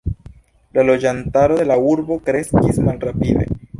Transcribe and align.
La 0.77 0.85
loĝantaro 0.87 1.59
de 1.61 1.67
la 1.73 1.77
urbo 1.91 2.17
kreskis 2.31 2.81
malrapide. 2.89 3.47